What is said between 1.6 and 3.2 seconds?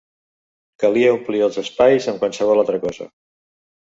espais amb qualsevol altra cosa